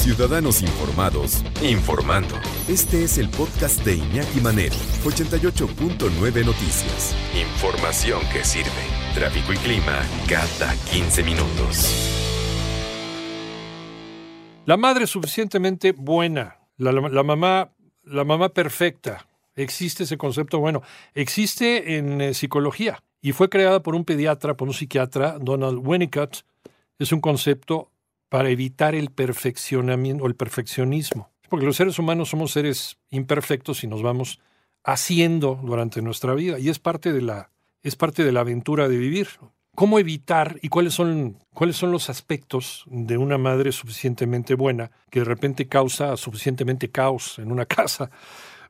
Ciudadanos 0.00 0.62
Informados, 0.62 1.44
informando. 1.62 2.34
Este 2.68 3.04
es 3.04 3.18
el 3.18 3.28
podcast 3.28 3.84
de 3.84 3.96
Iñaki 3.96 4.40
Manero, 4.40 4.74
88.9 5.04 6.42
Noticias. 6.42 7.14
Información 7.38 8.22
que 8.32 8.42
sirve. 8.42 8.70
Tráfico 9.14 9.52
y 9.52 9.56
clima 9.58 10.00
cada 10.26 10.74
15 10.90 11.22
minutos. 11.22 11.94
La 14.64 14.78
madre 14.78 15.06
suficientemente 15.06 15.92
buena, 15.92 16.56
la, 16.78 16.92
mamá, 17.22 17.70
la 18.04 18.24
mamá 18.24 18.48
perfecta. 18.48 19.26
Existe 19.54 20.04
ese 20.04 20.16
concepto, 20.16 20.60
bueno, 20.60 20.80
existe 21.12 21.98
en 21.98 22.22
eh, 22.22 22.32
psicología 22.32 23.02
y 23.20 23.32
fue 23.32 23.50
creada 23.50 23.82
por 23.82 23.94
un 23.94 24.06
pediatra, 24.06 24.56
por 24.56 24.66
un 24.66 24.72
psiquiatra, 24.72 25.36
Donald 25.38 25.86
Winnicott. 25.86 26.38
Es 26.98 27.12
un 27.12 27.20
concepto 27.20 27.89
para 28.30 28.48
evitar 28.48 28.94
el 28.94 29.10
perfeccionamiento 29.10 30.24
o 30.24 30.26
el 30.26 30.36
perfeccionismo. 30.36 31.30
Porque 31.50 31.66
los 31.66 31.76
seres 31.76 31.98
humanos 31.98 32.30
somos 32.30 32.52
seres 32.52 32.96
imperfectos 33.10 33.84
y 33.84 33.88
nos 33.88 34.02
vamos 34.02 34.40
haciendo 34.84 35.60
durante 35.62 36.00
nuestra 36.00 36.32
vida 36.32 36.58
y 36.58 36.70
es 36.70 36.78
parte 36.78 37.12
de 37.12 37.20
la 37.20 37.50
es 37.82 37.96
parte 37.96 38.24
de 38.24 38.32
la 38.32 38.40
aventura 38.40 38.88
de 38.88 38.96
vivir. 38.96 39.28
¿Cómo 39.74 39.98
evitar 39.98 40.58
y 40.62 40.68
cuáles 40.68 40.94
son, 40.94 41.38
cuáles 41.54 41.76
son 41.76 41.92
los 41.92 42.10
aspectos 42.10 42.84
de 42.86 43.16
una 43.16 43.38
madre 43.38 43.72
suficientemente 43.72 44.54
buena 44.54 44.90
que 45.10 45.20
de 45.20 45.24
repente 45.24 45.68
causa 45.68 46.16
suficientemente 46.16 46.90
caos 46.90 47.38
en 47.38 47.50
una 47.50 47.64
casa? 47.66 48.10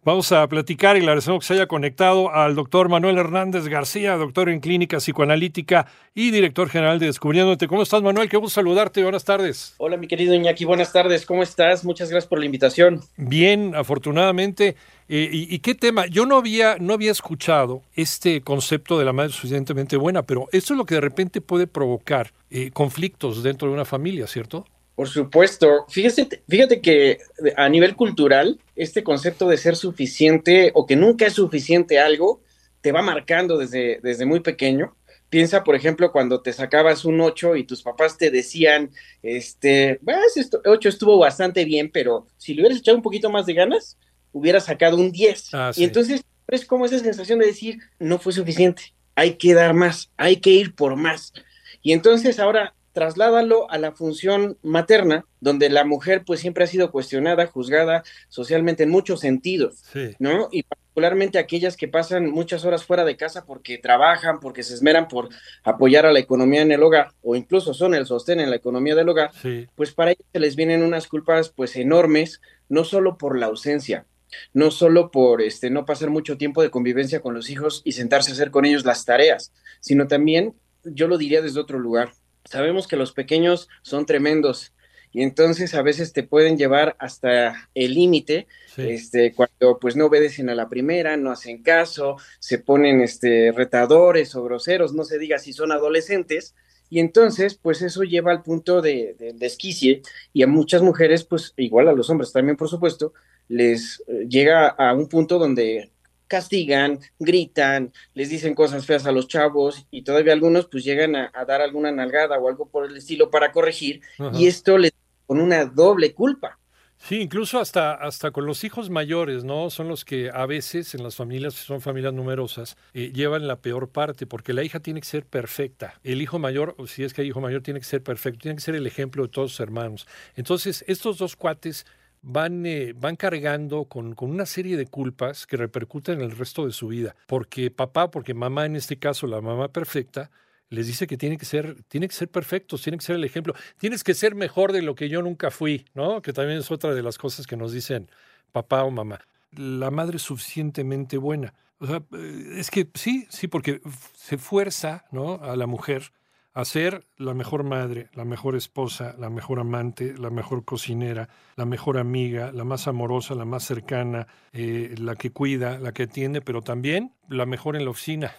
Vamos 0.02 0.32
a 0.32 0.48
platicar 0.48 0.96
y 0.96 1.00
le 1.00 1.08
agradecemos 1.08 1.40
que 1.40 1.48
se 1.48 1.52
haya 1.52 1.66
conectado 1.66 2.34
al 2.34 2.54
doctor 2.54 2.88
Manuel 2.88 3.18
Hernández 3.18 3.68
García, 3.68 4.16
doctor 4.16 4.48
en 4.48 4.60
clínica 4.60 4.96
psicoanalítica 4.96 5.88
y 6.14 6.30
director 6.30 6.70
general 6.70 6.98
de 6.98 7.04
Descubriéndote. 7.04 7.68
¿Cómo 7.68 7.82
estás, 7.82 8.00
Manuel? 8.00 8.30
Qué 8.30 8.38
gusto 8.38 8.54
saludarte. 8.54 9.02
Buenas 9.02 9.26
tardes. 9.26 9.74
Hola, 9.76 9.98
mi 9.98 10.08
querido 10.08 10.34
Iñaki. 10.34 10.64
Buenas 10.64 10.90
tardes. 10.90 11.26
¿Cómo 11.26 11.42
estás? 11.42 11.84
Muchas 11.84 12.08
gracias 12.08 12.26
por 12.26 12.38
la 12.38 12.46
invitación. 12.46 13.02
Bien, 13.18 13.74
afortunadamente. 13.74 14.74
Eh, 15.10 15.28
y, 15.30 15.54
y, 15.54 15.58
qué 15.58 15.74
tema? 15.74 16.06
Yo 16.06 16.24
no 16.24 16.38
había, 16.38 16.78
no 16.78 16.94
había 16.94 17.10
escuchado 17.10 17.82
este 17.94 18.40
concepto 18.40 18.98
de 18.98 19.04
la 19.04 19.12
madre 19.12 19.32
suficientemente 19.32 19.98
buena, 19.98 20.22
pero 20.22 20.48
esto 20.52 20.72
es 20.72 20.78
lo 20.78 20.86
que 20.86 20.94
de 20.94 21.02
repente 21.02 21.42
puede 21.42 21.66
provocar 21.66 22.32
eh, 22.48 22.70
conflictos 22.70 23.42
dentro 23.42 23.68
de 23.68 23.74
una 23.74 23.84
familia, 23.84 24.26
¿cierto? 24.26 24.64
Por 25.00 25.08
supuesto. 25.08 25.86
Fíjate, 25.88 26.42
fíjate 26.46 26.82
que 26.82 27.20
a 27.56 27.70
nivel 27.70 27.96
cultural, 27.96 28.60
este 28.76 29.02
concepto 29.02 29.48
de 29.48 29.56
ser 29.56 29.74
suficiente 29.74 30.72
o 30.74 30.84
que 30.84 30.94
nunca 30.94 31.24
es 31.24 31.32
suficiente 31.32 31.98
algo, 31.98 32.42
te 32.82 32.92
va 32.92 33.00
marcando 33.00 33.56
desde, 33.56 33.98
desde 34.02 34.26
muy 34.26 34.40
pequeño. 34.40 34.94
Piensa, 35.30 35.64
por 35.64 35.74
ejemplo, 35.74 36.12
cuando 36.12 36.42
te 36.42 36.52
sacabas 36.52 37.06
un 37.06 37.18
8 37.18 37.56
y 37.56 37.64
tus 37.64 37.82
papás 37.82 38.18
te 38.18 38.30
decían, 38.30 38.90
este, 39.22 39.98
pues 40.04 40.36
esto 40.36 40.60
8 40.66 40.90
estuvo 40.90 41.16
bastante 41.16 41.64
bien, 41.64 41.90
pero 41.90 42.26
si 42.36 42.52
le 42.52 42.60
hubieras 42.60 42.80
echado 42.80 42.98
un 42.98 43.02
poquito 43.02 43.30
más 43.30 43.46
de 43.46 43.54
ganas, 43.54 43.96
hubieras 44.32 44.66
sacado 44.66 44.98
un 44.98 45.12
10. 45.12 45.54
Ah, 45.54 45.70
sí. 45.72 45.80
Y 45.80 45.84
entonces 45.84 46.22
es 46.46 46.66
como 46.66 46.84
esa 46.84 46.98
sensación 46.98 47.38
de 47.38 47.46
decir, 47.46 47.78
no 47.98 48.18
fue 48.18 48.34
suficiente, 48.34 48.92
hay 49.14 49.36
que 49.36 49.54
dar 49.54 49.72
más, 49.72 50.10
hay 50.18 50.36
que 50.36 50.50
ir 50.50 50.74
por 50.74 50.96
más. 50.96 51.32
Y 51.80 51.92
entonces 51.92 52.38
ahora 52.38 52.74
trasládalo 52.92 53.70
a 53.70 53.78
la 53.78 53.92
función 53.92 54.58
materna, 54.62 55.24
donde 55.40 55.68
la 55.70 55.84
mujer 55.84 56.22
pues 56.26 56.40
siempre 56.40 56.64
ha 56.64 56.66
sido 56.66 56.90
cuestionada, 56.90 57.46
juzgada 57.46 58.02
socialmente 58.28 58.82
en 58.82 58.90
muchos 58.90 59.20
sentidos, 59.20 59.82
Sí. 59.92 60.14
¿no? 60.18 60.48
Y 60.50 60.64
particularmente 60.64 61.38
aquellas 61.38 61.76
que 61.76 61.88
pasan 61.88 62.30
muchas 62.30 62.64
horas 62.64 62.84
fuera 62.84 63.04
de 63.04 63.16
casa 63.16 63.44
porque 63.46 63.78
trabajan, 63.78 64.40
porque 64.40 64.62
se 64.62 64.74
esmeran 64.74 65.08
por 65.08 65.28
apoyar 65.62 66.04
a 66.04 66.12
la 66.12 66.18
economía 66.18 66.62
en 66.62 66.72
el 66.72 66.82
hogar, 66.82 67.12
o 67.22 67.36
incluso 67.36 67.72
son 67.74 67.94
el 67.94 68.06
sostén 68.06 68.40
en 68.40 68.50
la 68.50 68.56
economía 68.56 68.94
del 68.94 69.08
hogar, 69.08 69.30
Sí. 69.40 69.66
pues 69.76 69.92
para 69.92 70.10
ellas 70.10 70.26
se 70.32 70.40
les 70.40 70.56
vienen 70.56 70.82
unas 70.82 71.06
culpas 71.06 71.50
pues 71.50 71.76
enormes, 71.76 72.40
no 72.68 72.84
solo 72.84 73.16
por 73.18 73.38
la 73.38 73.46
ausencia, 73.46 74.06
no 74.52 74.70
solo 74.70 75.10
por 75.10 75.42
este 75.42 75.70
no 75.70 75.84
pasar 75.84 76.10
mucho 76.10 76.36
tiempo 76.38 76.62
de 76.62 76.70
convivencia 76.70 77.20
con 77.20 77.34
los 77.34 77.50
hijos 77.50 77.82
y 77.84 77.92
sentarse 77.92 78.30
a 78.30 78.34
hacer 78.34 78.50
con 78.50 78.64
ellos 78.64 78.84
las 78.84 79.04
tareas, 79.04 79.52
sino 79.80 80.06
también 80.06 80.54
yo 80.84 81.08
lo 81.08 81.18
diría 81.18 81.42
desde 81.42 81.60
otro 81.60 81.78
lugar. 81.78 82.12
Sabemos 82.50 82.88
que 82.88 82.96
los 82.96 83.12
pequeños 83.12 83.68
son 83.82 84.06
tremendos 84.06 84.72
y 85.12 85.22
entonces 85.22 85.74
a 85.74 85.82
veces 85.82 86.12
te 86.12 86.24
pueden 86.24 86.56
llevar 86.58 86.96
hasta 86.98 87.68
el 87.74 87.94
límite, 87.94 88.48
Sí. 88.74 88.82
este, 88.90 89.32
cuando 89.34 89.78
pues 89.80 89.94
no 89.94 90.06
obedecen 90.06 90.48
a 90.50 90.54
la 90.56 90.68
primera, 90.68 91.16
no 91.16 91.30
hacen 91.30 91.62
caso, 91.62 92.16
se 92.40 92.58
ponen 92.58 93.00
este, 93.00 93.52
retadores 93.52 94.34
o 94.34 94.42
groseros, 94.42 94.92
no 94.92 95.04
se 95.04 95.18
diga 95.18 95.38
si 95.38 95.52
son 95.52 95.70
adolescentes, 95.72 96.54
y 96.88 96.98
entonces 96.98 97.54
pues 97.54 97.82
eso 97.82 98.02
lleva 98.02 98.32
al 98.32 98.42
punto 98.42 98.82
de, 98.82 99.14
de 99.18 99.32
desquicie 99.32 100.02
y 100.32 100.42
a 100.42 100.48
muchas 100.48 100.82
mujeres, 100.82 101.22
pues 101.24 101.54
igual 101.56 101.88
a 101.88 101.92
los 101.92 102.10
hombres 102.10 102.32
también 102.32 102.56
por 102.56 102.68
supuesto, 102.68 103.12
les 103.48 104.02
eh, 104.08 104.26
llega 104.28 104.66
a 104.68 104.92
un 104.94 105.08
punto 105.08 105.38
donde 105.38 105.90
castigan, 106.30 107.00
gritan, 107.18 107.92
les 108.14 108.30
dicen 108.30 108.54
cosas 108.54 108.86
feas 108.86 109.04
a 109.04 109.12
los 109.12 109.26
chavos 109.26 109.86
y 109.90 110.02
todavía 110.02 110.32
algunos 110.32 110.66
pues 110.66 110.84
llegan 110.84 111.16
a, 111.16 111.30
a 111.34 111.44
dar 111.44 111.60
alguna 111.60 111.90
nalgada 111.90 112.38
o 112.38 112.48
algo 112.48 112.68
por 112.68 112.86
el 112.86 112.96
estilo 112.96 113.30
para 113.30 113.50
corregir 113.50 114.00
Ajá. 114.18 114.30
y 114.32 114.46
esto 114.46 114.78
les 114.78 114.92
con 115.26 115.40
una 115.40 115.64
doble 115.64 116.12
culpa. 116.12 116.58
Sí, 116.98 117.20
incluso 117.20 117.58
hasta, 117.60 117.94
hasta 117.94 118.30
con 118.30 118.46
los 118.46 118.62
hijos 118.62 118.90
mayores, 118.90 119.42
¿no? 119.42 119.70
Son 119.70 119.88
los 119.88 120.04
que 120.04 120.28
a 120.32 120.44
veces 120.44 120.94
en 120.94 121.02
las 121.02 121.16
familias, 121.16 121.54
si 121.54 121.64
son 121.64 121.80
familias 121.80 122.12
numerosas, 122.12 122.76
eh, 122.94 123.10
llevan 123.14 123.46
la 123.46 123.60
peor 123.60 123.90
parte, 123.90 124.26
porque 124.26 124.52
la 124.52 124.64
hija 124.64 124.80
tiene 124.80 125.00
que 125.00 125.06
ser 125.06 125.24
perfecta. 125.24 126.00
El 126.02 126.20
hijo 126.20 126.38
mayor, 126.38 126.76
si 126.86 127.04
es 127.04 127.14
que 127.14 127.22
hay 127.22 127.28
hijo 127.28 127.40
mayor, 127.40 127.62
tiene 127.62 127.80
que 127.80 127.86
ser 127.86 128.02
perfecto, 128.02 128.40
tiene 128.40 128.56
que 128.56 128.62
ser 128.62 128.74
el 128.74 128.86
ejemplo 128.86 129.22
de 129.22 129.28
todos 129.30 129.52
sus 129.52 129.60
hermanos. 129.60 130.06
Entonces, 130.34 130.84
estos 130.88 131.16
dos 131.18 131.36
cuates 131.36 131.86
van, 132.22 132.66
eh, 132.66 132.92
van 132.96 133.16
cargando 133.16 133.84
con, 133.84 134.14
con 134.14 134.30
una 134.30 134.46
serie 134.46 134.76
de 134.76 134.86
culpas 134.86 135.46
que 135.46 135.56
repercuten 135.56 136.20
en 136.20 136.30
el 136.30 136.36
resto 136.36 136.66
de 136.66 136.72
su 136.72 136.88
vida. 136.88 137.16
Porque 137.26 137.70
papá, 137.70 138.10
porque 138.10 138.34
mamá, 138.34 138.66
en 138.66 138.76
este 138.76 138.98
caso 138.98 139.26
la 139.26 139.40
mamá 139.40 139.68
perfecta, 139.68 140.30
les 140.68 140.86
dice 140.86 141.06
que 141.06 141.16
tiene 141.16 141.36
que 141.36 141.44
ser, 141.44 141.82
tiene 141.88 142.08
que 142.08 142.14
ser 142.14 142.28
perfectos, 142.28 142.82
tiene 142.82 142.96
que 142.98 143.04
ser 143.04 143.16
el 143.16 143.24
ejemplo, 143.24 143.54
tienes 143.76 144.04
que 144.04 144.14
ser 144.14 144.34
mejor 144.34 144.72
de 144.72 144.82
lo 144.82 144.94
que 144.94 145.08
yo 145.08 145.20
nunca 145.20 145.50
fui, 145.50 145.84
¿no? 145.94 146.22
Que 146.22 146.32
también 146.32 146.60
es 146.60 146.70
otra 146.70 146.94
de 146.94 147.02
las 147.02 147.18
cosas 147.18 147.46
que 147.46 147.56
nos 147.56 147.72
dicen 147.72 148.08
papá 148.52 148.84
o 148.84 148.90
mamá. 148.90 149.20
La 149.56 149.90
madre 149.90 150.16
es 150.16 150.22
suficientemente 150.22 151.18
buena. 151.18 151.54
Eh, 151.80 152.54
es 152.56 152.70
que 152.70 152.88
sí, 152.94 153.26
sí, 153.30 153.48
porque 153.48 153.80
se 154.14 154.38
fuerza, 154.38 155.06
¿no? 155.10 155.42
A 155.42 155.56
la 155.56 155.66
mujer 155.66 156.12
a 156.52 156.64
ser 156.64 157.06
la 157.16 157.32
mejor 157.34 157.62
madre, 157.62 158.08
la 158.14 158.24
mejor 158.24 158.56
esposa, 158.56 159.14
la 159.18 159.30
mejor 159.30 159.60
amante, 159.60 160.14
la 160.18 160.30
mejor 160.30 160.64
cocinera, 160.64 161.28
la 161.56 161.64
mejor 161.64 161.98
amiga, 161.98 162.50
la 162.52 162.64
más 162.64 162.88
amorosa, 162.88 163.34
la 163.34 163.44
más 163.44 163.64
cercana, 163.64 164.26
eh, 164.52 164.94
la 164.98 165.14
que 165.14 165.30
cuida, 165.30 165.78
la 165.78 165.92
que 165.92 166.04
atiende, 166.04 166.40
pero 166.40 166.62
también 166.62 167.14
la 167.28 167.46
mejor 167.46 167.76
en 167.76 167.84
la 167.84 167.90
oficina. 167.90 168.34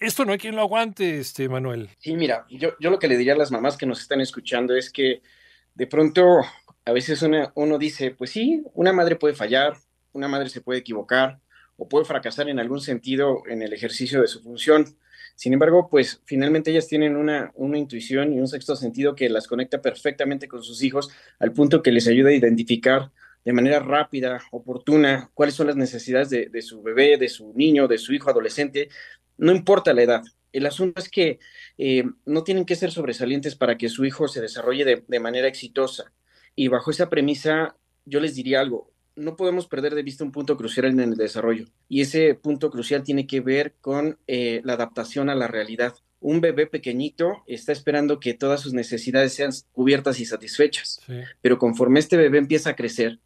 Esto 0.00 0.24
no 0.24 0.32
hay 0.32 0.38
quien 0.38 0.56
lo 0.56 0.62
aguante, 0.62 1.18
este 1.18 1.48
Manuel. 1.48 1.90
Sí, 1.98 2.16
mira, 2.16 2.46
yo, 2.48 2.70
yo 2.80 2.90
lo 2.90 2.98
que 2.98 3.08
le 3.08 3.16
diría 3.18 3.34
a 3.34 3.38
las 3.38 3.52
mamás 3.52 3.76
que 3.76 3.86
nos 3.86 4.00
están 4.00 4.20
escuchando 4.20 4.74
es 4.74 4.90
que 4.90 5.22
de 5.74 5.86
pronto 5.86 6.22
a 6.84 6.92
veces 6.92 7.22
uno 7.54 7.78
dice, 7.78 8.12
pues 8.12 8.30
sí, 8.30 8.62
una 8.74 8.92
madre 8.92 9.16
puede 9.16 9.34
fallar, 9.34 9.76
una 10.12 10.28
madre 10.28 10.48
se 10.48 10.62
puede 10.62 10.80
equivocar 10.80 11.40
o 11.82 11.88
puede 11.88 12.04
fracasar 12.04 12.48
en 12.48 12.60
algún 12.60 12.80
sentido 12.80 13.42
en 13.48 13.60
el 13.60 13.72
ejercicio 13.72 14.20
de 14.20 14.28
su 14.28 14.40
función. 14.40 14.96
Sin 15.34 15.52
embargo, 15.52 15.88
pues 15.90 16.20
finalmente 16.24 16.70
ellas 16.70 16.86
tienen 16.86 17.16
una, 17.16 17.50
una 17.56 17.76
intuición 17.76 18.32
y 18.32 18.38
un 18.38 18.46
sexto 18.46 18.76
sentido 18.76 19.16
que 19.16 19.28
las 19.28 19.48
conecta 19.48 19.82
perfectamente 19.82 20.46
con 20.46 20.62
sus 20.62 20.80
hijos 20.84 21.10
al 21.40 21.52
punto 21.52 21.82
que 21.82 21.90
les 21.90 22.06
ayuda 22.06 22.28
a 22.28 22.34
identificar 22.34 23.10
de 23.44 23.52
manera 23.52 23.80
rápida, 23.80 24.40
oportuna, 24.52 25.28
cuáles 25.34 25.56
son 25.56 25.66
las 25.66 25.74
necesidades 25.74 26.30
de, 26.30 26.62
su 26.62 26.84
bebé, 26.84 27.16
de 27.16 27.28
su 27.28 27.52
niño, 27.52 27.88
de 27.88 27.98
su 27.98 28.12
hijo 28.12 28.30
adolescente, 28.30 28.88
no 29.36 29.50
importa 29.50 29.92
la 29.92 30.02
edad. 30.02 30.22
El 30.52 30.66
asunto 30.66 31.00
es 31.00 31.08
que 31.08 31.40
eh, 31.78 32.04
no 32.24 32.44
tienen 32.44 32.64
que 32.64 32.76
ser 32.76 32.92
sobresalientes 32.92 33.56
para 33.56 33.76
que 33.76 33.88
su 33.88 34.04
hijo 34.04 34.28
se 34.28 34.40
desarrolle 34.40 34.84
de, 34.84 35.02
de 35.08 35.18
manera 35.18 35.48
exitosa. 35.48 36.12
Y 36.54 36.68
bajo 36.68 36.92
esa 36.92 37.10
premisa, 37.10 37.74
yo 38.04 38.20
les 38.20 38.36
diría 38.36 38.60
algo, 38.60 38.91
no 39.16 39.36
podemos 39.36 39.66
perder 39.66 39.94
de 39.94 40.02
vista 40.02 40.24
un 40.24 40.32
punto 40.32 40.56
crucial 40.56 40.86
en 40.86 41.00
el 41.00 41.16
desarrollo. 41.16 41.66
Y 41.88 42.00
ese 42.00 42.34
punto 42.34 42.70
crucial 42.70 43.02
tiene 43.02 43.26
que 43.26 43.40
ver 43.40 43.74
con 43.80 44.18
eh, 44.26 44.60
la 44.64 44.74
adaptación 44.74 45.30
a 45.30 45.34
la 45.34 45.48
realidad. 45.48 45.94
un 46.20 46.40
bebé 46.40 46.68
pequeñito 46.68 47.42
está 47.48 47.72
esperando 47.72 48.20
que 48.20 48.32
todas 48.32 48.60
sus 48.60 48.72
necesidades 48.74 49.34
sean 49.34 49.50
cubiertas 49.72 50.20
y 50.20 50.24
satisfechas. 50.24 51.00
Pero 51.40 51.58
conforme 51.58 51.98
este 51.98 52.16
bebé 52.16 52.38
empieza 52.38 52.70
a 52.70 52.76
crecer, 52.76 53.18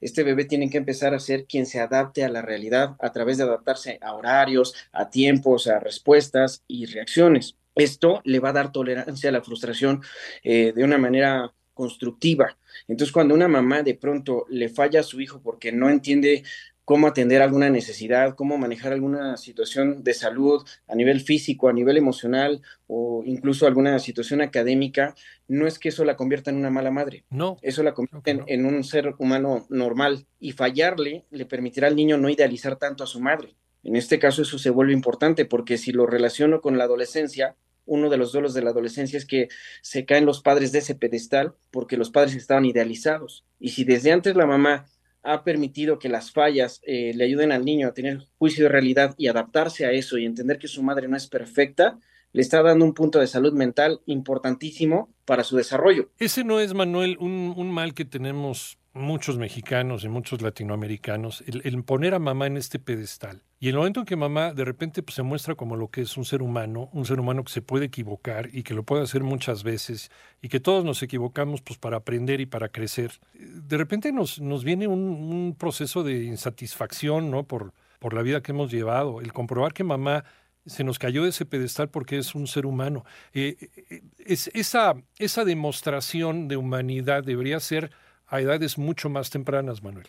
este 0.00 0.22
bebé 0.22 0.44
tiene 0.44 0.70
que 0.70 0.78
empezar 0.78 1.14
a 1.14 1.18
ser 1.18 1.46
quien 1.46 1.66
se 1.66 1.80
adapte 1.80 2.24
a 2.24 2.28
la 2.28 2.42
realidad 2.42 2.96
a 3.00 3.12
través 3.12 3.38
de 3.38 3.44
adaptarse 3.44 3.98
a 4.02 4.14
horarios, 4.14 4.74
a 4.92 5.10
tiempos, 5.10 5.66
a 5.66 5.78
respuestas 5.80 6.62
y 6.68 6.86
reacciones. 6.86 7.56
Esto 7.74 8.20
le 8.24 8.38
va 8.38 8.50
a 8.50 8.54
dar 8.54 8.72
tolerancia 8.72 9.30
a 9.30 9.32
la 9.32 9.42
frustración 9.42 10.02
eh, 10.42 10.72
de 10.74 10.84
una 10.84 10.98
manera 10.98 11.52
constructiva. 11.74 12.56
Entonces, 12.88 13.12
cuando 13.12 13.34
una 13.34 13.48
mamá 13.48 13.82
de 13.82 13.94
pronto 13.94 14.46
le 14.48 14.68
falla 14.68 15.00
a 15.00 15.04
su 15.04 15.20
hijo 15.20 15.40
porque 15.42 15.72
no 15.72 15.88
entiende 15.90 16.42
cómo 16.84 17.06
atender 17.06 17.42
alguna 17.42 17.70
necesidad, 17.70 18.34
cómo 18.34 18.58
manejar 18.58 18.92
alguna 18.92 19.36
situación 19.36 20.02
de 20.02 20.14
salud 20.14 20.66
a 20.88 20.94
nivel 20.94 21.20
físico, 21.20 21.68
a 21.68 21.72
nivel 21.72 21.96
emocional 21.96 22.60
o 22.86 23.22
incluso 23.24 23.66
alguna 23.66 23.98
situación 23.98 24.40
académica, 24.40 25.14
no 25.48 25.66
es 25.66 25.78
que 25.78 25.90
eso 25.90 26.04
la 26.04 26.16
convierta 26.16 26.50
en 26.50 26.56
una 26.56 26.70
mala 26.70 26.90
madre. 26.90 27.24
No. 27.30 27.56
Eso 27.62 27.82
la 27.82 27.94
convierte 27.94 28.42
en, 28.46 28.66
un 28.66 28.84
ser 28.84 29.14
humano 29.18 29.66
normal 29.68 30.26
y 30.40 30.52
fallarle 30.52 31.24
le 31.30 31.46
permitirá 31.46 31.86
al 31.86 31.96
niño 31.96 32.18
no 32.18 32.28
idealizar 32.28 32.76
tanto 32.76 33.04
a 33.04 33.06
su 33.06 33.20
madre. 33.20 33.54
En 33.84 33.96
este 33.96 34.18
caso 34.18 34.42
eso 34.42 34.58
se 34.58 34.70
vuelve 34.70 34.92
importante 34.92 35.44
porque 35.44 35.78
si 35.78 35.92
lo 35.92 36.06
relaciono 36.06 36.60
con 36.60 36.78
la 36.78 36.84
adolescencia, 36.84 37.56
uno 37.84 38.10
de 38.10 38.16
los 38.16 38.32
duelos 38.32 38.54
de 38.54 38.62
la 38.62 38.70
adolescencia 38.70 39.16
es 39.16 39.26
que 39.26 39.48
se 39.82 40.04
caen 40.04 40.26
los 40.26 40.42
padres 40.42 40.72
de 40.72 40.78
ese 40.78 40.94
pedestal 40.94 41.54
porque 41.70 41.96
los 41.96 42.10
padres 42.10 42.34
estaban 42.34 42.64
idealizados. 42.64 43.44
Y 43.58 43.70
si 43.70 43.84
desde 43.84 44.12
antes 44.12 44.36
la 44.36 44.46
mamá 44.46 44.86
ha 45.22 45.44
permitido 45.44 45.98
que 45.98 46.08
las 46.08 46.32
fallas 46.32 46.80
eh, 46.84 47.12
le 47.14 47.24
ayuden 47.24 47.52
al 47.52 47.64
niño 47.64 47.88
a 47.88 47.94
tener 47.94 48.26
juicio 48.38 48.64
de 48.64 48.70
realidad 48.70 49.14
y 49.16 49.28
adaptarse 49.28 49.86
a 49.86 49.92
eso 49.92 50.18
y 50.18 50.24
entender 50.24 50.58
que 50.58 50.68
su 50.68 50.82
madre 50.82 51.08
no 51.08 51.16
es 51.16 51.26
perfecta, 51.28 51.98
le 52.32 52.42
está 52.42 52.62
dando 52.62 52.84
un 52.84 52.94
punto 52.94 53.18
de 53.18 53.26
salud 53.26 53.52
mental 53.52 54.00
importantísimo 54.06 55.12
para 55.24 55.44
su 55.44 55.56
desarrollo. 55.56 56.10
Ese 56.18 56.44
no 56.44 56.60
es, 56.60 56.74
Manuel, 56.74 57.16
un, 57.20 57.54
un 57.56 57.70
mal 57.70 57.94
que 57.94 58.04
tenemos 58.04 58.78
muchos 58.94 59.38
mexicanos 59.38 60.04
y 60.04 60.08
muchos 60.08 60.42
latinoamericanos, 60.42 61.42
el, 61.46 61.82
poner 61.84 62.14
a 62.14 62.18
mamá 62.18 62.46
en 62.46 62.56
este 62.56 62.78
pedestal. 62.78 63.42
Y 63.58 63.68
el 63.68 63.76
momento 63.76 64.00
en 64.00 64.06
que 64.06 64.16
mamá 64.16 64.52
de 64.52 64.64
repente 64.64 65.02
pues, 65.02 65.14
se 65.14 65.22
muestra 65.22 65.54
como 65.54 65.76
lo 65.76 65.88
que 65.88 66.02
es 66.02 66.16
un 66.16 66.24
ser 66.24 66.42
humano, 66.42 66.90
un 66.92 67.06
ser 67.06 67.20
humano 67.20 67.44
que 67.44 67.52
se 67.52 67.62
puede 67.62 67.86
equivocar 67.86 68.50
y 68.52 68.64
que 68.64 68.74
lo 68.74 68.82
puede 68.82 69.04
hacer 69.04 69.22
muchas 69.22 69.62
veces 69.62 70.10
y 70.42 70.48
que 70.48 70.60
todos 70.60 70.84
nos 70.84 71.02
equivocamos 71.02 71.62
pues, 71.62 71.78
para 71.78 71.98
aprender 71.98 72.40
y 72.40 72.46
para 72.46 72.68
crecer, 72.68 73.12
de 73.34 73.76
repente 73.78 74.12
nos, 74.12 74.40
nos 74.40 74.64
viene 74.64 74.86
un, 74.86 75.56
proceso 75.58 76.02
de 76.02 76.24
insatisfacción 76.24 77.30
¿no? 77.30 77.44
por, 77.44 77.72
por 77.98 78.14
la 78.14 78.22
vida 78.22 78.42
que 78.42 78.52
hemos 78.52 78.70
llevado, 78.70 79.20
el 79.20 79.32
comprobar 79.32 79.72
que 79.72 79.84
mamá 79.84 80.24
se 80.66 80.84
nos 80.84 80.98
cayó 80.98 81.24
de 81.24 81.30
ese 81.30 81.44
pedestal 81.44 81.88
porque 81.88 82.18
es 82.18 82.34
un 82.34 82.46
ser 82.46 82.66
humano. 82.66 83.04
Eh, 83.32 83.56
eh, 83.90 84.02
es, 84.18 84.50
esa, 84.54 84.94
esa 85.18 85.44
demostración 85.44 86.48
de 86.48 86.56
humanidad 86.56 87.24
debería 87.24 87.58
ser 87.60 87.90
a 88.32 88.40
edades 88.40 88.78
mucho 88.78 89.10
más 89.10 89.30
tempranas, 89.30 89.82
Manuel. 89.82 90.08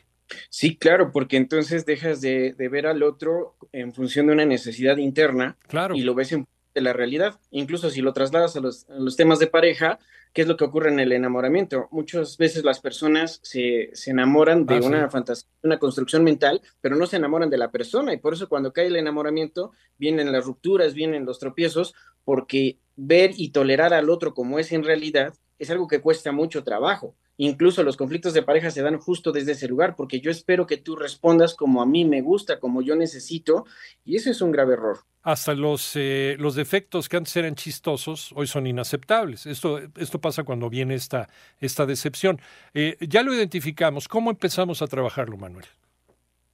Sí, 0.50 0.78
claro, 0.78 1.12
porque 1.12 1.38
entonces 1.38 1.86
dejas 1.86 2.22
de, 2.22 2.56
ver 2.58 2.88
al 2.88 3.04
otro 3.04 3.58
en 3.74 3.94
función 3.94 4.28
de 4.28 4.34
una 4.34 4.46
necesidad 4.46 4.98
interna 4.98 5.58
claro. 5.68 5.94
y 5.94 6.02
lo 6.02 6.16
ves 6.16 6.32
en 6.32 6.48
de 6.74 6.82
la 6.82 6.94
realidad. 6.94 7.40
Incluso 7.52 7.90
si 7.90 8.02
lo 8.02 8.14
trasladas 8.14 8.56
a 8.56 8.60
los, 8.60 9.16
temas 9.16 9.40
de 9.40 9.48
pareja, 9.48 10.00
¿qué 10.34 10.42
es 10.42 10.48
lo 10.48 10.58
que 10.58 10.64
ocurre 10.64 10.90
en 10.90 11.00
el 11.00 11.12
enamoramiento? 11.12 11.88
Muchas 11.92 12.38
veces 12.38 12.64
las 12.64 12.80
personas 12.80 13.40
se, 13.44 13.92
enamoran 14.08 14.66
de 14.66 14.78
ah, 14.78 14.82
una 14.82 15.10
fantasía, 15.10 15.50
una 15.62 15.78
construcción 15.78 16.24
mental, 16.24 16.62
pero 16.82 16.96
no 16.96 17.06
se 17.06 17.18
enamoran 17.18 17.50
de 17.50 17.58
la 17.58 17.72
persona 17.72 18.14
y 18.14 18.18
por 18.18 18.34
eso 18.34 18.50
cuando 18.50 18.74
cae 18.74 18.88
el 18.88 18.96
enamoramiento 18.96 19.72
vienen 19.98 20.32
las 20.32 20.46
rupturas, 20.46 20.94
vienen 20.94 21.26
los 21.26 21.40
tropiezos, 21.40 21.94
porque 22.24 22.80
ver 22.96 23.32
y 23.36 23.50
tolerar 23.50 23.94
al 23.94 24.10
otro 24.10 24.34
como 24.34 24.60
es 24.60 24.72
en 24.72 24.84
realidad 24.84 25.34
es 25.60 25.70
algo 25.70 25.88
que 25.88 26.02
cuesta 26.02 26.32
mucho 26.32 26.64
trabajo. 26.64 27.16
Incluso 27.38 27.84
los 27.84 27.98
conflictos 27.98 28.34
de 28.34 28.44
pareja 28.44 28.70
se 28.70 28.84
dan 28.84 29.00
justo 29.00 29.32
desde 29.32 29.54
ese 29.54 29.68
lugar, 29.68 29.96
porque 29.96 30.20
yo 30.20 30.30
espero 30.30 30.68
que 30.68 30.78
tú 30.78 30.96
respondas 30.96 31.56
como 31.56 31.82
a 31.82 31.86
mí 31.86 32.06
me 32.06 32.22
gusta, 32.22 32.60
como 32.60 32.82
yo 32.82 32.96
necesito, 32.96 33.66
y 34.06 34.16
eso 34.16 34.30
es 34.30 34.42
un 34.42 34.52
grave 34.52 34.74
error. 34.74 35.00
Hasta 35.24 35.54
los, 35.54 35.96
eh, 35.96 36.36
los 36.38 36.54
defectos 36.56 37.10
que 37.10 37.18
antes 37.18 37.36
eran 37.38 37.56
chistosos 37.56 38.32
hoy 38.36 38.46
son 38.46 38.68
inaceptables. 38.68 39.46
Esto, 39.46 39.80
esto 39.96 40.20
pasa 40.20 40.44
cuando 40.44 40.70
viene 40.70 40.96
esta, 40.96 41.30
esta 41.60 41.86
decepción. 41.86 42.40
Eh, 42.74 42.98
ya 43.00 43.24
lo 43.24 43.34
identificamos. 43.34 44.08
¿Cómo 44.08 44.30
empezamos 44.30 44.82
a 44.82 44.88
trabajarlo, 44.88 45.38
Manuel? 45.38 45.66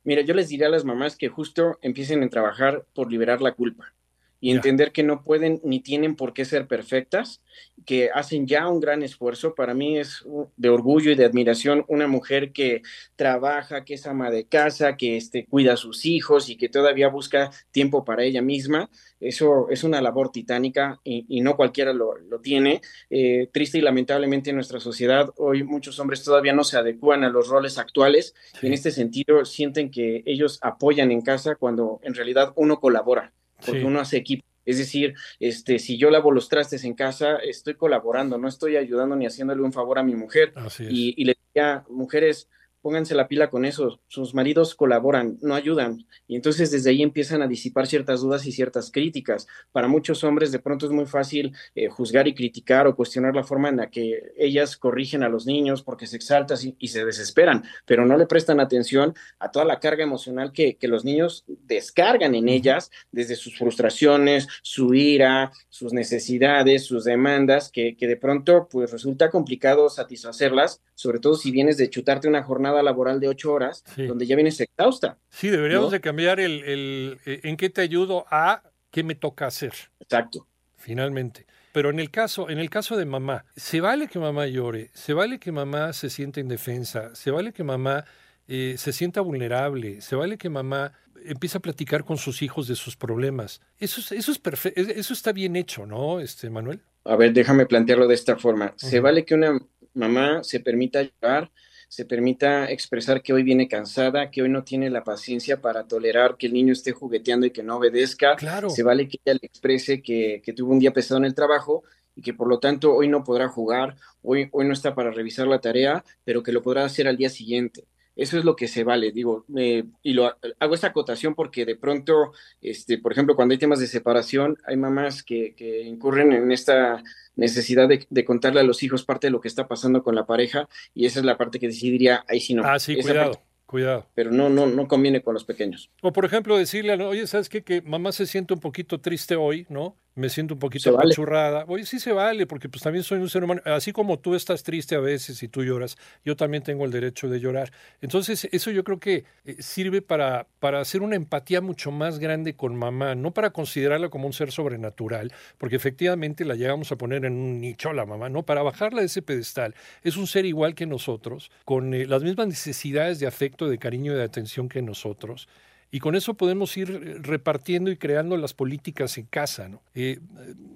Mira, 0.03 0.21
yo 0.21 0.33
les 0.33 0.49
diré 0.49 0.67
a 0.67 0.69
las 0.69 0.85
mamás 0.85 1.17
que 1.17 1.29
justo 1.29 1.77
empiecen 1.81 2.23
a 2.23 2.29
trabajar 2.29 2.85
por 2.93 3.11
liberar 3.11 3.41
la 3.41 3.53
culpa 3.53 3.91
y 4.41 4.51
entender 4.51 4.91
que 4.91 5.03
no 5.03 5.23
pueden 5.23 5.59
ni 5.63 5.81
tienen 5.81 6.15
por 6.15 6.33
qué 6.33 6.45
ser 6.45 6.67
perfectas, 6.67 7.41
que 7.85 8.09
hacen 8.13 8.47
ya 8.47 8.67
un 8.67 8.79
gran 8.79 9.03
esfuerzo. 9.03 9.55
Para 9.55 9.73
mí 9.73 9.97
es 9.97 10.25
de 10.55 10.69
orgullo 10.69 11.11
y 11.11 11.15
de 11.15 11.25
admiración 11.25 11.85
una 11.87 12.07
mujer 12.07 12.51
que 12.51 12.81
trabaja, 13.15 13.83
que 13.83 13.95
es 13.95 14.07
ama 14.07 14.31
de 14.31 14.45
casa, 14.45 14.95
que 14.97 15.17
este, 15.17 15.45
cuida 15.45 15.73
a 15.73 15.77
sus 15.77 16.05
hijos 16.05 16.49
y 16.49 16.55
que 16.55 16.69
todavía 16.69 17.09
busca 17.09 17.51
tiempo 17.71 18.05
para 18.05 18.23
ella 18.23 18.41
misma. 18.41 18.89
Eso 19.19 19.69
es 19.69 19.83
una 19.83 20.01
labor 20.01 20.31
titánica 20.31 20.99
y, 21.03 21.41
no 21.41 21.55
cualquiera 21.55 21.93
lo, 21.93 22.15
tiene. 22.41 22.81
Eh, 23.09 23.49
triste 23.51 23.79
y 23.79 23.81
lamentablemente 23.81 24.51
en 24.51 24.55
nuestra 24.55 24.79
sociedad 24.79 25.31
hoy 25.37 25.63
muchos 25.63 25.99
hombres 25.99 26.23
todavía 26.23 26.53
no 26.53 26.63
se 26.63 26.77
adecúan 26.77 27.23
a 27.23 27.29
los 27.29 27.49
roles 27.49 27.77
actuales 27.77 28.33
y 28.61 28.67
en 28.67 28.73
este 28.73 28.91
sentido 28.91 29.43
sienten 29.43 29.91
que 29.91 30.23
ellos 30.25 30.59
apoyan 30.61 31.11
en 31.11 31.21
casa 31.21 31.55
cuando 31.55 31.99
en 32.03 32.13
realidad 32.13 32.53
uno 32.55 32.79
colabora 32.79 33.33
porque 33.65 33.83
uno 33.83 33.99
hace 33.99 34.17
equipo. 34.17 34.45
Es 34.65 34.77
decir, 34.77 35.15
este, 35.39 35.79
si 35.79 35.97
yo 35.97 36.11
lavo 36.11 36.31
los 36.31 36.47
trastes 36.47 36.83
en 36.83 36.93
casa, 36.93 37.37
estoy 37.37 37.73
colaborando, 37.73 38.37
no 38.37 38.47
estoy 38.47 38.75
ayudando 38.75 39.15
ni 39.15 39.25
haciéndole 39.25 39.61
un 39.61 39.73
favor 39.73 39.97
a 39.97 40.03
mi 40.03 40.15
mujer. 40.15 40.53
Y, 40.79 41.15
y, 41.17 41.25
le 41.25 41.35
diría, 41.53 41.83
mujeres, 41.89 42.47
pónganse 42.81 43.15
la 43.15 43.27
pila 43.27 43.49
con 43.49 43.65
eso, 43.65 43.99
sus 44.07 44.33
maridos 44.33 44.75
colaboran, 44.75 45.37
no 45.41 45.55
ayudan, 45.55 46.05
y 46.27 46.35
entonces 46.35 46.71
desde 46.71 46.91
ahí 46.91 47.01
empiezan 47.01 47.41
a 47.41 47.47
disipar 47.47 47.87
ciertas 47.87 48.21
dudas 48.21 48.45
y 48.45 48.51
ciertas 48.51 48.91
críticas. 48.91 49.47
Para 49.71 49.87
muchos 49.87 50.23
hombres 50.23 50.51
de 50.51 50.59
pronto 50.59 50.85
es 50.85 50.91
muy 50.91 51.05
fácil 51.05 51.53
eh, 51.75 51.89
juzgar 51.89 52.27
y 52.27 52.33
criticar 52.33 52.87
o 52.87 52.95
cuestionar 52.95 53.35
la 53.35 53.43
forma 53.43 53.69
en 53.69 53.77
la 53.77 53.89
que 53.89 54.31
ellas 54.37 54.77
corrigen 54.77 55.23
a 55.23 55.29
los 55.29 55.45
niños 55.45 55.83
porque 55.83 56.07
se 56.07 56.15
exaltan 56.15 56.57
y, 56.77 56.87
se 56.87 57.05
desesperan, 57.05 57.63
pero 57.85 58.05
no 58.05 58.17
le 58.17 58.25
prestan 58.25 58.59
atención 58.59 59.13
a 59.39 59.51
toda 59.51 59.65
la 59.65 59.79
carga 59.79 60.03
emocional 60.03 60.51
que, 60.51 60.77
que 60.77 60.87
los 60.87 61.05
niños 61.05 61.43
descargan 61.47 62.35
en 62.35 62.49
ellas 62.49 62.91
desde 63.11 63.35
sus 63.35 63.57
frustraciones, 63.57 64.47
su 64.61 64.93
ira, 64.93 65.51
sus 65.69 65.93
necesidades, 65.93 66.85
sus 66.85 67.03
demandas, 67.03 67.71
que, 67.71 67.95
que 67.95 68.07
de 68.07 68.17
pronto 68.17 68.67
pues 68.69 68.91
resulta 68.91 69.29
complicado 69.29 69.89
satisfacerlas, 69.89 70.81
sobre 70.99 71.19
todo 71.19 71.35
si 71.35 71.49
vienes 71.49 71.77
de 71.77 71.89
chutarte 71.89 72.27
una 72.27 72.43
jornada 72.43 72.83
laboral 72.83 73.21
de 73.21 73.29
ocho 73.29 73.53
horas, 73.53 73.85
donde 73.95 74.25
ya 74.25 74.35
vienes 74.35 74.59
exhausta. 74.59 75.17
Sí, 75.29 75.47
deberíamos 75.47 75.91
de 75.91 76.01
cambiar 76.01 76.41
el, 76.41 76.61
el, 76.65 77.19
eh, 77.25 77.39
en 77.43 77.55
qué 77.55 77.69
te 77.69 77.79
ayudo 77.79 78.25
a 78.29 78.63
qué 78.91 79.01
me 79.05 79.15
toca 79.15 79.47
hacer. 79.47 79.71
Exacto. 80.01 80.45
Finalmente. 80.75 81.45
Pero 81.71 81.89
en 81.89 82.01
el 82.01 82.11
caso, 82.11 82.49
en 82.49 82.59
el 82.59 82.69
caso 82.69 82.97
de 82.97 83.05
mamá, 83.05 83.45
se 83.55 83.79
vale 83.79 84.09
que 84.09 84.19
mamá 84.19 84.47
llore, 84.47 84.89
se 84.93 85.13
vale 85.13 85.39
que 85.39 85.53
mamá 85.53 85.93
se 85.93 86.09
sienta 86.09 86.41
indefensa, 86.41 87.15
se 87.15 87.31
vale 87.31 87.53
que 87.53 87.63
mamá 87.63 88.03
eh, 88.49 88.75
se 88.77 88.91
sienta 88.91 89.21
vulnerable, 89.21 90.01
se 90.01 90.17
vale 90.17 90.37
que 90.37 90.49
mamá 90.49 90.91
empiece 91.23 91.59
a 91.59 91.61
platicar 91.61 92.03
con 92.03 92.17
sus 92.17 92.41
hijos 92.41 92.67
de 92.67 92.75
sus 92.75 92.97
problemas. 92.97 93.61
Eso 93.77 94.01
es, 94.01 94.11
eso 94.11 94.33
es 94.33 94.37
perfecto, 94.39 94.81
eso 94.81 95.13
está 95.13 95.31
bien 95.31 95.55
hecho, 95.55 95.85
¿no, 95.85 96.19
este 96.19 96.49
Manuel? 96.49 96.81
A 97.05 97.15
ver, 97.15 97.33
déjame 97.33 97.65
plantearlo 97.65 98.07
de 98.07 98.15
esta 98.15 98.37
forma. 98.37 98.73
Se 98.77 98.99
vale 98.99 99.25
que 99.25 99.35
una 99.35 99.59
mamá 99.93 100.43
se 100.43 100.59
permita 100.59 101.01
llorar, 101.01 101.51
se 101.87 102.05
permita 102.05 102.69
expresar 102.69 103.23
que 103.23 103.33
hoy 103.33 103.41
viene 103.41 103.67
cansada, 103.67 104.29
que 104.29 104.43
hoy 104.43 104.49
no 104.49 104.63
tiene 104.63 104.89
la 104.89 105.03
paciencia 105.03 105.59
para 105.59 105.87
tolerar 105.87 106.37
que 106.37 106.47
el 106.47 106.53
niño 106.53 106.73
esté 106.73 106.91
jugueteando 106.91 107.47
y 107.47 107.51
que 107.51 107.63
no 107.63 107.77
obedezca. 107.77 108.35
Claro. 108.35 108.69
Se 108.69 108.83
vale 108.83 109.07
que 109.07 109.17
ella 109.25 109.39
le 109.41 109.47
exprese 109.47 110.01
que, 110.01 110.41
que 110.43 110.53
tuvo 110.53 110.71
un 110.71 110.79
día 110.79 110.93
pesado 110.93 111.17
en 111.17 111.25
el 111.25 111.33
trabajo 111.33 111.83
y 112.15 112.21
que 112.21 112.33
por 112.33 112.47
lo 112.47 112.59
tanto 112.59 112.93
hoy 112.93 113.07
no 113.07 113.23
podrá 113.23 113.47
jugar, 113.47 113.95
hoy, 114.21 114.49
hoy 114.51 114.67
no 114.67 114.73
está 114.73 114.93
para 114.93 115.11
revisar 115.11 115.47
la 115.47 115.61
tarea, 115.61 116.03
pero 116.23 116.43
que 116.43 116.51
lo 116.51 116.61
podrá 116.61 116.85
hacer 116.85 117.07
al 117.07 117.17
día 117.17 117.29
siguiente. 117.29 117.85
Eso 118.19 118.37
es 118.37 118.45
lo 118.45 118.55
que 118.55 118.67
se 118.67 118.83
vale, 118.83 119.11
digo, 119.11 119.45
y 119.49 120.13
lo 120.13 120.35
hago 120.59 120.75
esta 120.75 120.87
acotación 120.87 121.35
porque 121.35 121.65
de 121.65 121.75
pronto, 121.75 122.33
este, 122.61 122.97
por 122.97 123.11
ejemplo, 123.11 123.35
cuando 123.35 123.53
hay 123.53 123.57
temas 123.57 123.79
de 123.79 123.87
separación, 123.87 124.57
hay 124.65 124.77
mamás 124.77 125.23
que, 125.23 125.55
que 125.55 125.81
incurren 125.81 126.33
en 126.33 126.51
esta 126.51 127.01
necesidad 127.35 127.87
de, 127.87 128.25
contarle 128.25 128.59
a 128.59 128.63
los 128.63 128.83
hijos 128.83 129.05
parte 129.05 129.27
de 129.27 129.31
lo 129.31 129.41
que 129.41 129.47
está 129.47 129.67
pasando 129.67 130.03
con 130.03 130.15
la 130.15 130.25
pareja, 130.25 130.67
y 130.93 131.05
esa 131.05 131.19
es 131.19 131.25
la 131.25 131.37
parte 131.37 131.59
que 131.59 131.67
decidiría, 131.67 132.25
ahí 132.27 132.41
sí 132.41 132.53
no. 132.53 132.63
Ah, 132.65 132.77
sí, 132.77 133.01
cuidado. 133.01 133.41
Cuidado. 133.69 134.07
Pero 134.15 134.31
no, 134.31 134.49
no, 134.49 134.65
no 134.65 134.87
conviene 134.87 135.21
con 135.21 135.35
los 135.35 135.43
pequeños. 135.43 135.91
O 136.01 136.11
por 136.11 136.25
ejemplo 136.25 136.57
decirle, 136.57 136.93
oye, 137.03 137.27
¿sabes 137.27 137.49
qué? 137.49 137.61
Que 137.61 137.83
mamá 137.83 138.11
se 138.11 138.25
siente 138.25 138.55
un 138.55 138.59
poquito 138.59 138.99
triste 138.99 139.35
hoy, 139.35 139.67
¿no? 139.69 139.95
Me 140.15 140.27
siento 140.27 140.55
un 140.55 140.59
poquito 140.59 140.89
apachurrada. 140.89 141.63
Oye, 141.69 141.85
sí 141.85 141.97
se 141.97 142.11
vale, 142.11 142.45
porque 142.45 142.67
pues 142.67 142.83
también 142.83 143.03
soy 143.03 143.19
un 143.19 143.29
ser 143.29 143.41
humano. 143.41 143.61
Así 143.63 143.93
como 143.93 144.19
tú 144.19 144.35
estás 144.35 144.63
triste 144.63 144.95
a 144.95 144.99
veces 144.99 145.41
y 145.43 145.47
tú 145.47 145.63
lloras, 145.63 145.97
yo 146.25 146.35
también 146.35 146.61
tengo 146.61 146.83
el 146.83 146.91
derecho 146.91 147.29
de 147.29 147.39
llorar. 147.39 147.71
Entonces, 148.01 148.49
eso 148.51 148.69
yo 148.69 148.83
creo 148.83 148.99
que 148.99 149.23
eh, 149.45 149.55
sirve 149.59 150.01
para, 150.01 150.47
para 150.59 150.81
hacer 150.81 151.03
una 151.03 151.15
empatía 151.15 151.61
mucho 151.61 151.91
más 151.91 152.19
grande 152.19 152.53
con 152.53 152.75
mamá, 152.75 153.15
no 153.15 153.31
para 153.31 153.51
considerarla 153.51 154.09
como 154.09 154.27
un 154.27 154.33
ser 154.33 154.51
sobrenatural, 154.51 155.31
porque 155.57 155.77
efectivamente 155.77 156.43
la 156.43 156.55
llegamos 156.55 156.91
a 156.91 156.97
poner 156.97 157.23
en 157.23 157.33
un 157.33 157.61
nicho 157.61 157.89
a 157.89 157.93
la 157.93 158.05
mamá, 158.05 158.27
no, 158.27 158.43
para 158.43 158.61
bajarla 158.61 158.99
de 158.99 159.05
ese 159.05 159.21
pedestal. 159.21 159.73
Es 160.03 160.17
un 160.17 160.27
ser 160.27 160.45
igual 160.45 160.75
que 160.75 160.85
nosotros, 160.85 161.49
con 161.63 161.93
eh, 161.93 162.05
las 162.05 162.23
mismas 162.23 162.47
necesidades 162.47 163.19
de 163.19 163.27
afecto 163.27 163.58
de 163.67 163.77
cariño 163.77 164.13
y 164.13 164.15
de 164.15 164.23
atención 164.23 164.69
que 164.69 164.81
nosotros. 164.81 165.47
Y 165.91 165.99
con 165.99 166.15
eso 166.15 166.35
podemos 166.35 166.77
ir 166.77 166.91
eh, 166.91 167.15
repartiendo 167.19 167.89
y 167.89 167.97
creando 167.97 168.37
las 168.37 168.53
políticas 168.53 169.17
en 169.17 169.25
casa. 169.25 169.67
¿no? 169.67 169.81
Eh, 169.95 170.19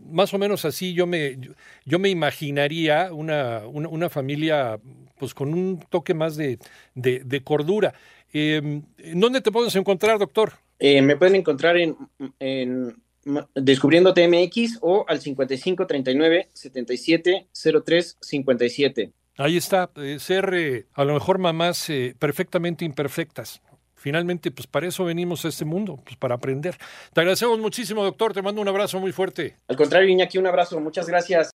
más 0.10 0.34
o 0.34 0.40
menos 0.40 0.66
así 0.66 0.94
yo 0.94 1.06
me, 1.06 1.38
yo 1.86 2.00
me 2.00 2.10
imaginaría 2.10 3.13
una, 3.13 3.62
una, 3.68 4.10
familia 4.10 4.80
pues, 5.20 5.34
con 5.34 5.54
un 5.54 5.80
toque 5.90 6.13
más 6.13 6.36
de, 6.36 6.58
de, 6.96 7.44
cordura. 7.44 7.94
Eh, 8.34 8.82
¿Dónde 9.13 9.42
te 9.42 9.52
podemos 9.52 9.75
encontrar, 9.75 10.18
doctor? 10.18 10.54
me 10.80 11.16
pueden 11.16 11.36
encontrar 11.36 11.78
en, 11.78 11.96
en 12.40 12.94
Descubriendo 13.56 14.13
TMX 14.13 14.80
o 14.82 15.06
al 15.08 15.22
5539 15.22 16.50
77 16.52 17.48
03 17.86 18.18
57. 18.20 19.12
Ahí 19.38 19.58
está, 19.58 19.90
eh, 19.96 20.18
ser 20.20 20.54
eh, 20.54 20.86
a 20.94 21.04
lo 21.04 21.13
mejor 21.13 21.40
mamás 21.40 21.90
eh, 21.90 22.16
perfectamente 22.20 22.86
imperfectas. 22.86 23.62
Finalmente, 23.96 24.52
pues 24.52 24.68
para 24.68 24.86
eso 24.88 25.06
venimos 25.06 25.46
a 25.46 25.48
este 25.48 25.63
mundo, 25.63 25.98
pues 26.04 26.18
para 26.18 26.36
aprender. 26.36 26.75
Te 27.13 27.22
agradecemos 27.22 27.58
muchísimo, 27.58 28.04
doctor. 28.04 28.34
Te 28.34 28.42
mando 28.42 28.62
un 28.62 28.68
abrazo 28.68 29.00
muy 29.00 29.13
fuerte. 29.13 29.56
Al 29.70 29.78
contrario, 29.78 30.10
Iñaki, 30.10 30.38
un 30.38 30.46
abrazo. 30.46 30.80
Muchas 30.82 31.08
gracias. 31.08 31.52